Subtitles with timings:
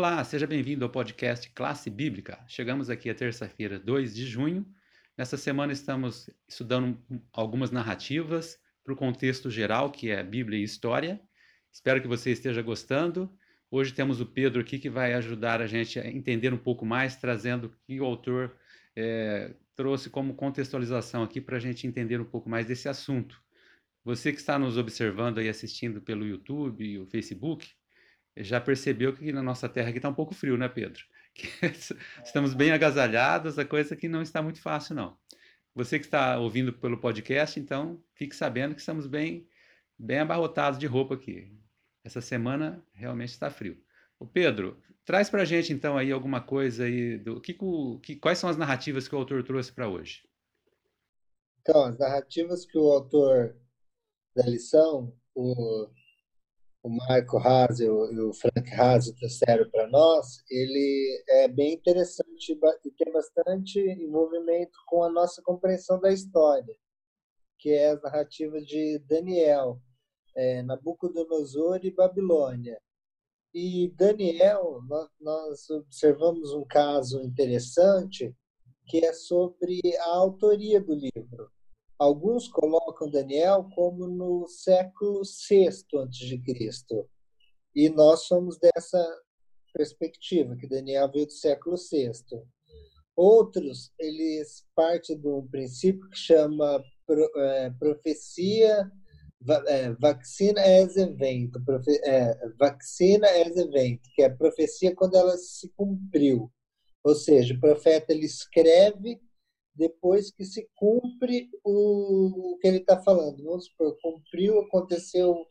[0.00, 2.42] Olá, seja bem-vindo ao podcast Classe Bíblica.
[2.48, 4.66] Chegamos aqui a terça-feira, 2 de junho.
[5.14, 6.98] Nessa semana estamos estudando
[7.30, 11.20] algumas narrativas para o contexto geral, que é Bíblia e História.
[11.70, 13.30] Espero que você esteja gostando.
[13.70, 17.16] Hoje temos o Pedro aqui que vai ajudar a gente a entender um pouco mais,
[17.16, 18.56] trazendo o que o autor
[18.96, 23.38] é, trouxe como contextualização aqui para a gente entender um pouco mais desse assunto.
[24.02, 27.68] Você que está nos observando e assistindo pelo YouTube e o Facebook,
[28.36, 31.02] já percebeu que na nossa terra aqui está um pouco frio, né, Pedro?
[32.24, 35.18] estamos bem agasalhados, a coisa que não está muito fácil, não.
[35.74, 39.48] Você que está ouvindo pelo podcast, então fique sabendo que estamos bem,
[39.98, 41.52] bem abarrotados de roupa aqui.
[42.04, 43.80] Essa semana realmente está frio.
[44.18, 47.56] O Pedro, traz para a gente então aí alguma coisa aí do que,
[48.02, 50.22] que quais são as narrativas que o autor trouxe para hoje?
[51.60, 53.56] Então, as narrativas que o autor
[54.34, 55.88] da lição, o
[56.82, 62.90] o Marco Haas e o Frank Haas trouxeram para nós, ele é bem interessante e
[62.92, 66.74] tem bastante envolvimento com a nossa compreensão da história,
[67.58, 69.80] que é as narrativas de Daniel,
[70.34, 72.80] é, Nabucodonosor e Babilônia.
[73.52, 74.80] E Daniel,
[75.20, 78.34] nós observamos um caso interessante
[78.86, 81.50] que é sobre a autoria do livro.
[82.00, 87.06] Alguns colocam Daniel como no século VI a.C.
[87.74, 89.06] E nós somos dessa
[89.74, 92.10] perspectiva, que Daniel veio do século VI.
[93.14, 96.82] Outros, eles partem de um princípio que chama
[97.36, 98.90] é, profecia,
[99.66, 105.68] é, vacina as evento, profe, é, vacina as evento, que é profecia quando ela se
[105.76, 106.50] cumpriu.
[107.04, 109.20] Ou seja, o profeta ele escreve
[109.74, 113.42] depois que se cumpre o, que ele está falando.
[113.42, 115.46] Vamos supor, cumpriu, aconteceu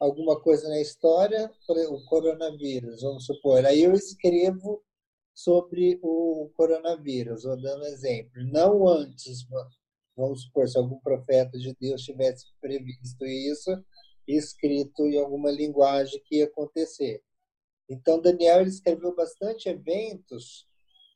[0.00, 3.64] alguma coisa na história, o coronavírus, vamos supor.
[3.64, 4.82] Aí eu escrevo
[5.34, 8.32] sobre o coronavírus, vou dando exemplo.
[8.52, 9.46] Não antes,
[10.16, 13.70] vamos supor, se algum profeta de Deus tivesse previsto isso,
[14.26, 17.22] escrito em alguma linguagem que ia acontecer.
[17.88, 20.66] Então, Daniel escreveu bastante eventos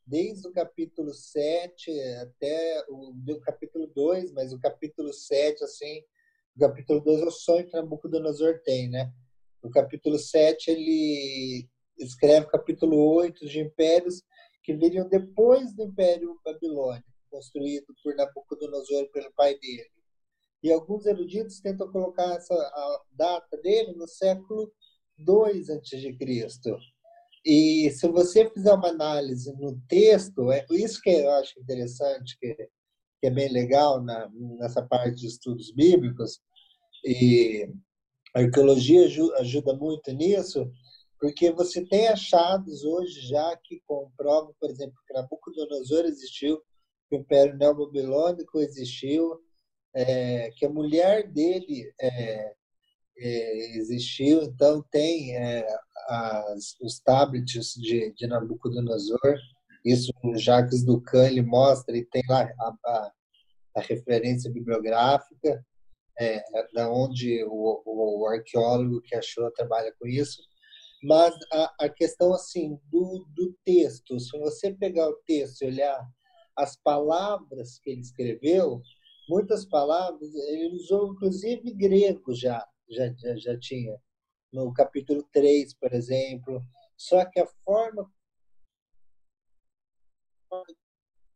[0.07, 1.91] desde o capítulo 7
[2.21, 6.01] até o do capítulo 2, mas o capítulo 7, assim,
[6.57, 9.13] o capítulo 2 é o sonho que Nabucodonosor tem, né?
[9.63, 11.69] No capítulo 7, ele
[11.99, 14.23] escreve o capítulo 8 de impérios
[14.63, 19.91] que viriam depois do Império Babilônico, construído por Nabucodonosor pelo pai dele.
[20.63, 24.73] E alguns eruditos tentam colocar essa data dele no século
[25.19, 26.96] 2 a.C.
[27.47, 32.53] E se você fizer uma análise no texto, é isso que eu acho interessante, que,
[32.57, 36.41] que é bem legal na, nessa parte de estudos bíblicos,
[37.05, 37.73] e
[38.35, 39.07] a arqueologia
[39.39, 40.69] ajuda muito nisso,
[41.21, 46.61] porque você tem achados hoje já que comprovam, por exemplo, que Nabucodonosor existiu,
[47.09, 49.41] que o Império Neobabilônico existiu,
[49.95, 52.55] é, que a mulher dele é,
[53.19, 55.67] é, existiu, então tem é,
[56.09, 59.39] as, os tablets de, de Nabucodonosor,
[59.85, 63.13] isso o Jacques Ducan ele mostra e tem lá a, a,
[63.77, 65.65] a referência bibliográfica,
[66.19, 70.43] é, da onde o, o, o, arqueólogo que achou trabalha com isso.
[71.03, 76.05] Mas a, a questão assim do, do texto, se você pegar o texto e olhar
[76.57, 78.81] as palavras que ele escreveu,
[79.29, 84.01] muitas palavras ele usou inclusive grego já, já, já, já tinha
[84.53, 86.63] no capítulo 3, por exemplo.
[86.97, 88.11] Só que a forma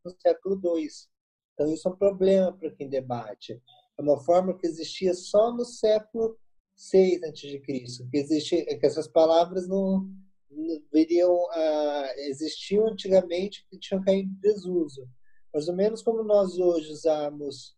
[0.05, 1.09] no século 2.
[1.55, 3.61] Então, isso é um problema para quem debate.
[3.99, 6.39] É uma forma que existia só no século
[6.77, 10.09] 6 a.C., que, que essas palavras não,
[10.51, 15.07] não viriam a, existiam antigamente e tinham caído em desuso.
[15.53, 17.77] Mais ou menos como nós hoje usamos,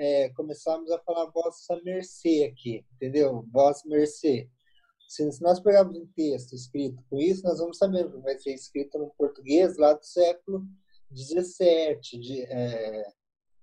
[0.00, 3.46] é, começamos a falar vossa mercê aqui, entendeu?
[3.52, 4.48] Vossa mercê.
[5.06, 8.98] Se, nós pegarmos um texto escrito com isso, nós vamos saber que vai ser escrito
[8.98, 10.66] no português lá do século
[11.14, 13.12] XVII, de, é,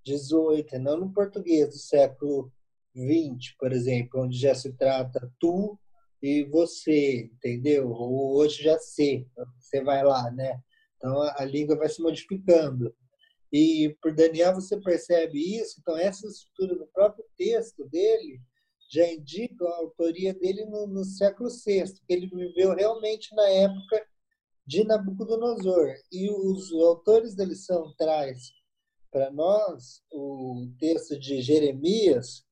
[0.05, 2.51] 18, não no português do século
[2.95, 5.75] XX, por exemplo, onde já se trata tu
[6.21, 7.89] e você, entendeu?
[7.89, 9.27] Ou hoje já sei,
[9.57, 10.61] você vai lá, né?
[10.97, 12.93] Então a, a língua vai se modificando.
[13.51, 18.41] E por Daniel você percebe isso, então essa estrutura do próprio texto dele
[18.89, 24.05] já indicam a autoria dele no, no século VI, que ele viveu realmente na época
[24.65, 25.95] de Nabucodonosor.
[26.11, 28.51] E os autores da lição traz
[29.11, 32.45] para nós o texto de Jeremias,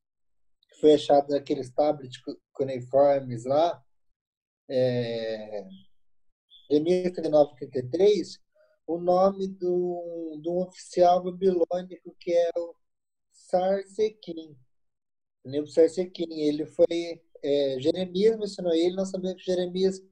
[0.70, 2.20] que foi achado naqueles tablets
[2.52, 3.82] cuneiformes lá,
[4.68, 5.66] é,
[6.70, 8.40] Jeremias 39, 33,
[8.86, 12.74] o nome do, do oficial babilônico que é o
[13.32, 14.56] Sarsequim.
[15.44, 16.40] Lembro Sarsequim.
[16.40, 17.22] Ele foi.
[17.42, 20.02] É, Jeremias mencionou ele, nós sabemos que Jeremias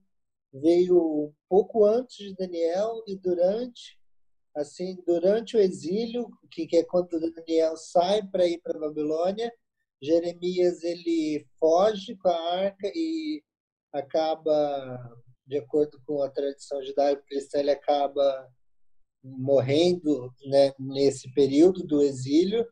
[0.53, 3.99] veio pouco antes de Daniel e durante
[4.55, 9.53] assim durante o exílio que, que é quando Daniel sai para ir para Babilônia
[10.01, 13.43] Jeremias ele foge com a arca e
[13.93, 18.49] acaba de acordo com a tradição judaico-cristã ele acaba
[19.25, 22.65] morrendo né, nesse período do exílio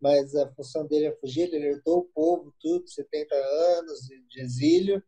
[0.00, 5.02] mas a função dele é fugir ele herdou o povo tudo 70 anos de exílio.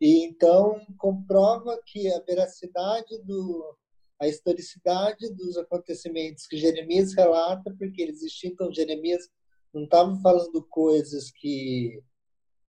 [0.00, 3.76] E então comprova que a veracidade do
[4.20, 9.28] a historicidade dos acontecimentos que Jeremias relata, porque eles então Jeremias
[9.72, 12.00] não estava falando coisas que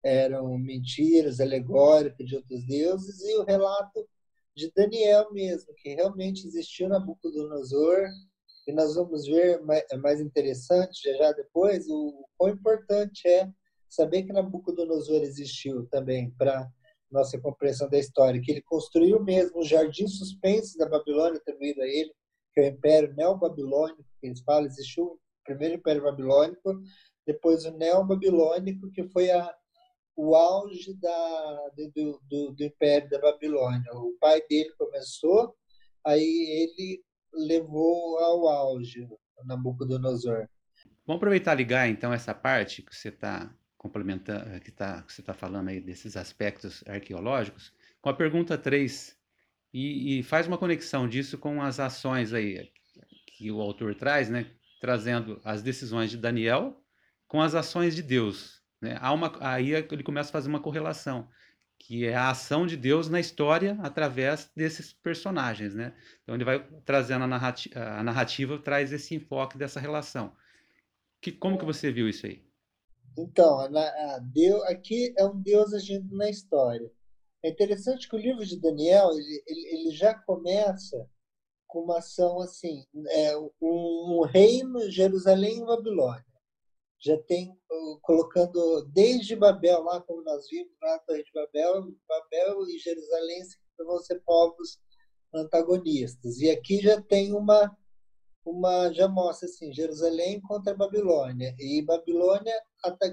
[0.02, 4.08] eram mentiras, alegóricas de outros deuses, e o relato
[4.56, 8.08] de Daniel mesmo, que realmente existiu Nabucodonosor,
[8.66, 9.60] e nós vamos ver
[9.92, 13.48] é mais interessante já, já depois o quão importante é
[13.88, 16.68] saber que Nabucodonosor existiu também para
[17.10, 21.86] nossa compreensão da história, que ele construiu mesmo o jardim suspenso da Babilônia, atribuído a
[21.86, 22.12] ele,
[22.52, 26.80] que é o Império Neo-Babilônico, que eles falam, existiu o primeiro Império Babilônico,
[27.24, 29.54] depois o Neo-Babilônico, que foi a,
[30.16, 33.92] o auge da, do, do, do Império da Babilônia.
[33.92, 35.54] O pai dele começou,
[36.04, 39.06] aí ele levou ao auge,
[39.44, 40.48] Nabucodonosor.
[41.06, 45.20] Vamos aproveitar e ligar então essa parte que você está complementando, que, tá, que você
[45.20, 49.16] está falando aí desses aspectos arqueológicos, com a pergunta 3,
[49.72, 52.70] e, e, faz uma conexão disso com as ações aí
[53.26, 56.82] que o autor traz, né, trazendo as decisões de Daniel
[57.28, 58.62] com as ações de Deus.
[58.86, 58.96] Né?
[59.00, 61.28] Há uma, aí ele começa a fazer uma correlação,
[61.78, 65.74] que é a ação de Deus na história através desses personagens.
[65.74, 65.92] Né?
[66.22, 70.32] Então ele vai trazendo a narrativa, a narrativa traz esse enfoque dessa relação.
[71.20, 72.44] Que, como que você viu isso aí?
[73.18, 76.90] Então, a, Deus, aqui é um Deus agindo na história.
[77.42, 81.08] É interessante que o livro de Daniel ele, ele, ele já começa
[81.66, 86.24] com uma ação assim, é, um, um reino Jerusalém e Babilônia.
[86.98, 87.56] Já tem
[88.02, 93.42] colocando desde Babel lá como nós vimos na de Babel, Babel e Jerusalém
[93.78, 94.78] vão ser povos
[95.34, 96.38] antagonistas.
[96.40, 97.76] E aqui já tem uma
[98.44, 101.54] uma já mostra assim Jerusalém contra Babilônia.
[101.58, 102.54] E Babilônia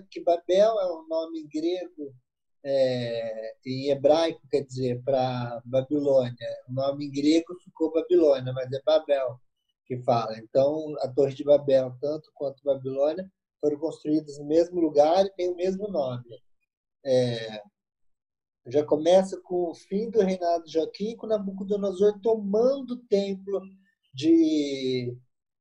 [0.10, 2.14] que Babel é um nome grego
[2.64, 6.48] é, em hebraico quer dizer para Babilônia.
[6.70, 9.40] O nome em grego ficou Babilônia mas é Babel
[9.86, 10.38] que fala.
[10.38, 13.30] Então a Torre de Babel tanto quanto Babilônia
[13.64, 16.44] foram construídas no mesmo lugar e têm o mesmo nome
[17.06, 17.62] é,
[18.68, 23.62] já começa com o fim do reinado de Joaquim com Nabucodonosor tomando o templo
[24.14, 25.16] de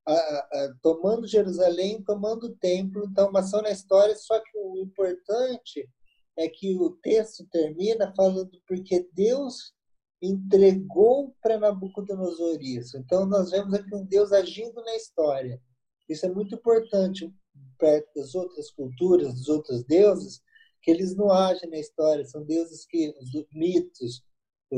[0.07, 3.05] a, a, tomando Jerusalém, tomando o templo.
[3.07, 5.89] Então, uma ação na história, só que o importante
[6.37, 9.73] é que o texto termina falando porque Deus
[10.21, 12.97] entregou para Nabucodonosor isso.
[12.99, 15.61] Então, nós vemos aqui um Deus agindo na história.
[16.09, 17.33] Isso é muito importante
[17.79, 20.41] perto das outras culturas, dos outros deuses,
[20.83, 22.25] que eles não agem na história.
[22.25, 24.23] São deuses que, os mitos,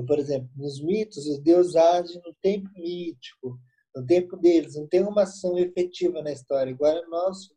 [0.06, 3.58] por exemplo, nos mitos, os deuses agem no tempo mítico
[3.94, 6.72] no tempo deles, não tem uma ação efetiva na história.
[6.72, 7.48] Agora, nós,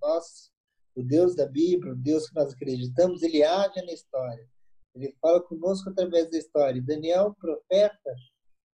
[0.00, 0.50] nós,
[0.94, 4.48] o Deus da Bíblia, o Deus que nós acreditamos, ele age na história.
[4.94, 6.82] Ele fala conosco através da história.
[6.82, 8.14] Daniel, profeta,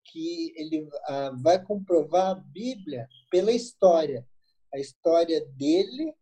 [0.04, 4.26] que ele ah, vai comprovar a Bíblia pela história.
[4.74, 6.14] A história dele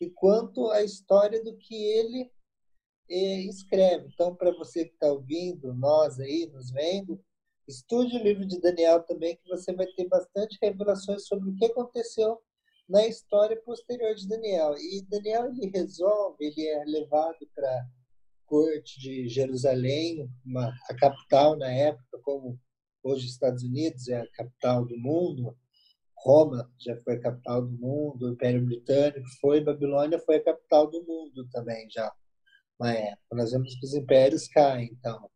[0.00, 2.30] e quanto a história do que ele
[3.10, 4.08] eh, escreve.
[4.12, 7.20] Então, para você que está ouvindo, nós aí, nos vendo,
[7.68, 11.66] Estude o livro de Daniel também, que você vai ter bastante revelações sobre o que
[11.66, 12.40] aconteceu
[12.88, 14.74] na história posterior de Daniel.
[14.78, 17.86] E Daniel ele resolve, ele é levado para a
[18.46, 22.58] corte de Jerusalém, uma, a capital na época, como
[23.02, 25.54] hoje Estados Unidos é a capital do mundo.
[26.22, 30.90] Roma já foi a capital do mundo, o Império Britânico foi, Babilônia foi a capital
[30.90, 32.12] do mundo também já
[32.78, 33.36] na época.
[33.36, 35.28] Nós vemos que os impérios caem, então.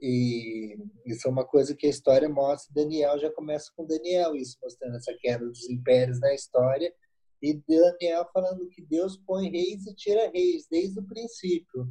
[0.00, 2.74] E isso é uma coisa que a história mostra.
[2.74, 6.92] Daniel já começa com Daniel, isso mostrando essa queda dos impérios na história.
[7.40, 11.88] E Daniel falando que Deus põe reis e tira reis desde o princípio.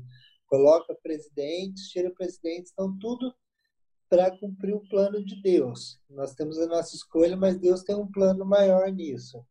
[0.48, 3.34] Coloca presidentes, tira presidentes, então tudo
[4.12, 5.98] para cumprir o plano de Deus.
[6.10, 9.42] Nós temos a nossa escolha, mas Deus tem um plano maior nisso.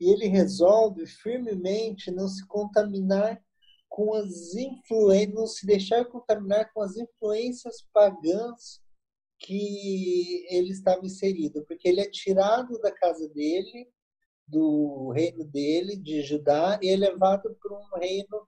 [0.00, 3.40] E ele resolve firmemente não se contaminar
[3.88, 8.82] com as influências, não se deixar contaminar com as influências pagãs
[9.38, 13.88] que ele estava inserido, porque ele é tirado da casa dele,
[14.44, 18.45] do reino dele, de Judá, e é levado para um reino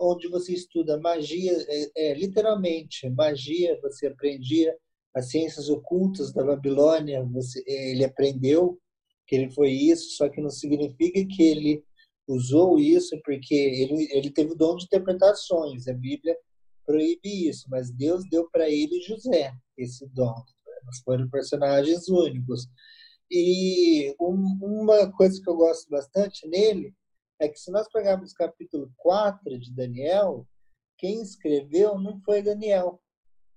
[0.00, 4.74] onde você estuda magia, é, é, literalmente magia, você aprendia
[5.14, 8.78] as ciências ocultas da Babilônia, você, ele aprendeu
[9.26, 11.84] que ele foi isso, só que não significa que ele
[12.26, 15.86] usou isso porque ele, ele teve o dom de interpretações.
[15.86, 16.36] A Bíblia
[16.86, 20.34] proíbe isso, mas Deus deu para ele José esse dom.
[21.04, 22.66] Foram personagens únicos.
[23.30, 26.94] E um, uma coisa que eu gosto bastante nele
[27.40, 30.46] é que se nós pegarmos o capítulo 4 de Daniel,
[30.98, 33.00] quem escreveu não foi Daniel,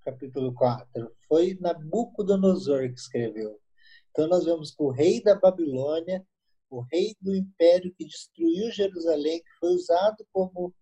[0.01, 3.59] capítulo 4, foi Nabucodonosor que escreveu.
[4.09, 6.25] Então nós vemos que o rei da Babilônia,
[6.69, 10.73] o rei do império que destruiu Jerusalém, que foi usado como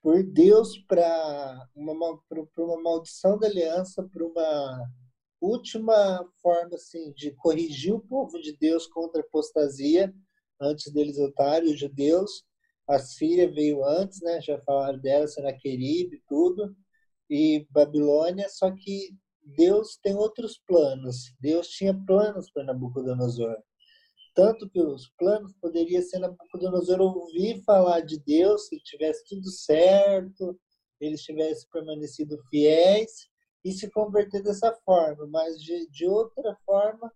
[0.00, 4.90] por Deus para uma, uma maldição da aliança, para uma
[5.40, 10.14] última forma assim de corrigir o povo de Deus contra a apostasia,
[10.62, 12.44] antes deles voltarem, os judeus.
[12.88, 14.40] A Síria veio antes, né?
[14.40, 16.74] Já falaram dela, Senaqueribe, tudo.
[17.28, 19.16] E Babilônia, só que
[19.56, 21.34] Deus tem outros planos.
[21.40, 23.56] Deus tinha planos para Nabucodonosor.
[24.34, 30.58] Tanto que os planos poderia ser Nabucodonosor ouvir falar de Deus, se tivesse tudo certo,
[31.00, 33.28] eles tivessem permanecido fiéis
[33.64, 35.26] e se converter dessa forma.
[35.26, 37.12] Mas de, de outra forma,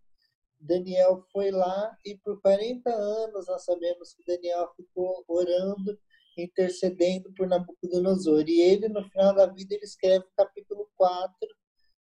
[0.67, 5.99] Daniel foi lá e por 40 anos nós sabemos que Daniel ficou orando,
[6.37, 8.45] intercedendo por Nabucodonosor.
[8.49, 11.33] E ele, no final da vida, ele escreve o capítulo 4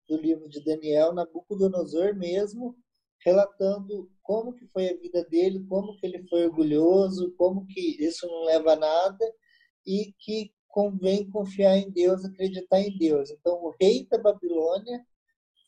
[0.07, 2.75] do livro de Daniel, Nabucodonosor mesmo,
[3.23, 8.27] relatando como que foi a vida dele, como que ele foi orgulhoso, como que isso
[8.27, 9.33] não leva a nada
[9.85, 13.31] e que convém confiar em Deus, acreditar em Deus.
[13.31, 15.05] Então, o rei da Babilônia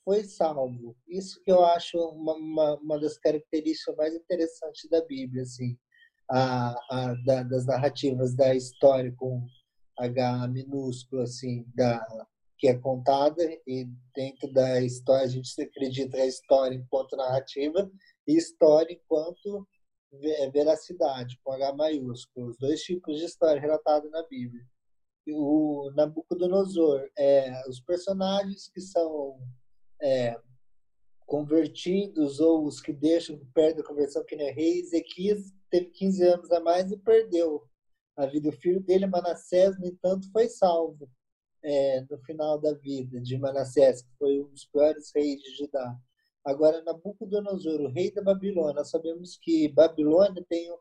[0.08, 0.96] foi salvo.
[1.06, 5.78] Isso que eu acho uma, uma, uma das características mais interessantes da Bíblia, assim,
[6.32, 9.46] a, a da, das narrativas da história com
[10.00, 12.02] H minúsculo, assim, da
[12.58, 13.86] que é contada e
[14.16, 17.92] dentro da história a gente acredita a história enquanto narrativa
[18.26, 19.68] e história enquanto
[20.54, 24.64] veracidade com H maiúsculo, os dois tipos de história relatados na Bíblia.
[25.30, 29.38] O Nabucodonosor é os personagens que são
[30.02, 30.40] é,
[31.26, 36.52] convertidos ou os que deixam perto da conversão que nem rei Ezequias teve 15 anos
[36.52, 37.68] a mais e perdeu
[38.16, 38.50] a vida.
[38.50, 41.10] O filho dele, Manassés, no entanto, foi salvo
[41.64, 45.96] é, no final da vida de Manassés, que foi um dos piores reis de Judá.
[46.46, 50.72] Agora, Nabucodonosor, o rei da Babilônia, sabemos que Babilônia tem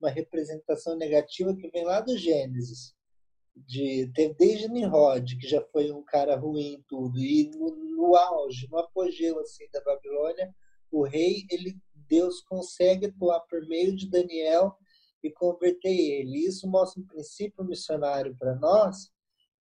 [0.00, 2.94] uma representação negativa que vem lá do Gênesis.
[3.66, 8.68] De, teve desde Nimrod, que já foi um cara ruim tudo, e no, no auge,
[8.70, 10.54] no apogeu assim da Babilônia,
[10.90, 11.76] o rei, ele
[12.10, 14.74] Deus consegue atuar por meio de Daniel
[15.22, 16.46] e converter ele.
[16.46, 19.10] Isso mostra um princípio missionário para nós,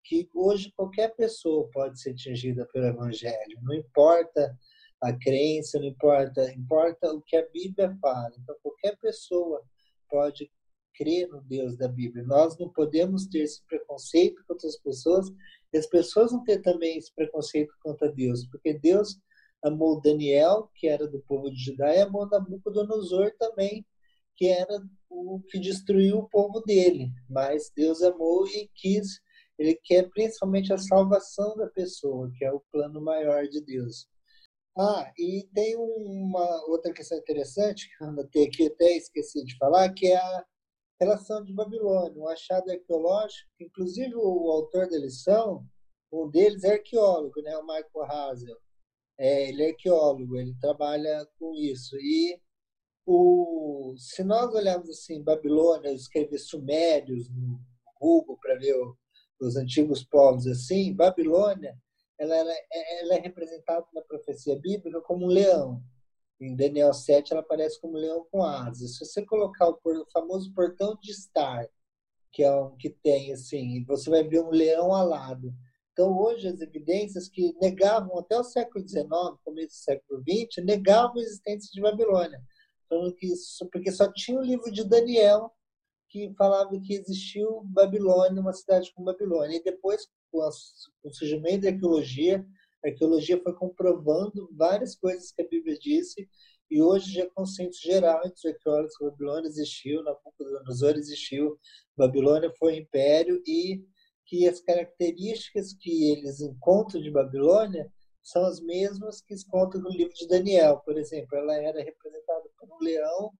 [0.04, 3.58] que hoje qualquer pessoa pode ser atingida pelo Evangelho.
[3.62, 4.56] Não importa
[5.02, 8.32] a crença, não importa, importa o que a Bíblia fala.
[8.38, 9.60] Então, qualquer pessoa
[10.08, 10.50] pode
[10.96, 12.24] crer no Deus da Bíblia.
[12.24, 15.26] Nós não podemos ter esse preconceito contra as pessoas
[15.72, 19.18] e as pessoas não ter também esse preconceito contra Deus, porque Deus
[19.62, 23.84] amou Daniel, que era do povo de Judá, e amou Nabucodonosor também,
[24.36, 27.10] que era o que destruiu o povo dele.
[27.28, 29.20] Mas Deus amou e quis
[29.58, 34.06] ele quer principalmente a salvação da pessoa, que é o plano maior de Deus.
[34.78, 39.92] Ah, e tem uma outra questão interessante que eu anotei aqui, até esqueci de falar,
[39.94, 40.44] que é a
[41.00, 45.66] relação de Babilônia, um achado arqueológico, inclusive o autor da lição,
[46.12, 48.56] um deles é arqueólogo, né, o Michael Hazel.
[49.18, 51.96] É, ele é arqueólogo, ele trabalha com isso.
[51.96, 52.40] E
[53.06, 57.60] o, se nós olharmos assim, Babilônia, escrever Sumérios no
[58.00, 58.96] Google para ver o,
[59.40, 61.76] os antigos povos assim, Babilônia,
[62.18, 62.52] ela, ela,
[63.00, 65.82] ela é representada na profecia bíblica como um leão.
[66.40, 68.96] Em Daniel 7, ela aparece como leão com asas.
[68.96, 69.80] Se você colocar o,
[70.12, 71.66] famoso portão de Star,
[72.30, 75.54] que é um que tem assim, você vai ver um leão alado.
[75.92, 79.08] Então, hoje, as evidências que negavam até o século XIX,
[79.42, 82.38] começo do século XX, negavam a existência de Babilônia.
[82.86, 85.50] Falando que isso, porque só tinha o livro de Daniel
[86.08, 89.56] que falava que existiu Babilônia, uma cidade como Babilônia.
[89.56, 92.46] E depois, com, o surgimento da arqueologia,
[92.84, 96.28] a arqueologia foi comprovando várias coisas que a Bíblia disse,
[96.70, 101.58] e hoje já é consenso geral entre os arqueólogos que Babilônia existiu, Nabucodonosor existiu,
[101.96, 103.84] Babilônia foi império, e
[104.26, 107.90] que as características que eles encontram de Babilônia
[108.22, 111.36] são as mesmas que se contam no livro de Daniel, por exemplo.
[111.36, 113.32] Ela era representada por um leão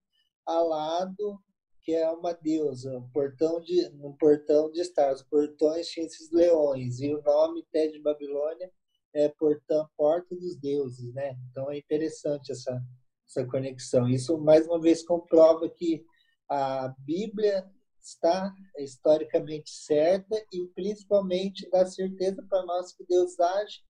[0.47, 1.41] alado,
[1.83, 5.13] que é uma deusa, um portão de, um portão de estar.
[5.13, 8.71] Os portões tinham esses leões, e o nome até de Babilônia
[9.17, 11.37] é portão, porta dos deuses, né?
[11.51, 12.81] Então é interessante essa,
[13.27, 14.09] essa conexão.
[14.09, 16.05] Isso, mais uma vez, comprova que
[16.49, 17.67] a Bíblia
[18.01, 23.81] está historicamente certa e principalmente dá certeza para nós que Deus age,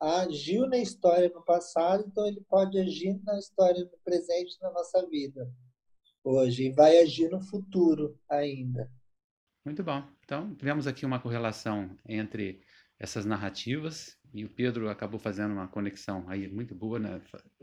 [0.00, 5.04] agiu na história no passado, então ele pode agir na história no presente na nossa
[5.08, 5.50] vida
[6.22, 8.90] hoje e vai agir no futuro ainda.
[9.64, 10.02] Muito bom.
[10.24, 12.62] Então, tivemos aqui uma correlação entre
[12.98, 17.20] essas narrativas e o Pedro acabou fazendo uma conexão aí muito boa, né?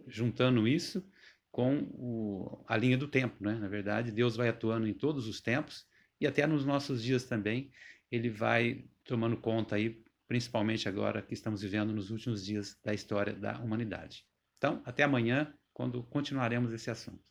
[0.07, 1.07] juntando isso
[1.51, 3.55] com o, a linha do tempo, né?
[3.55, 5.85] Na verdade, Deus vai atuando em todos os tempos
[6.19, 7.71] e até nos nossos dias também,
[8.11, 13.33] ele vai tomando conta aí, principalmente agora que estamos vivendo nos últimos dias da história
[13.33, 14.25] da humanidade.
[14.57, 17.23] Então, até amanhã, quando continuaremos esse assunto.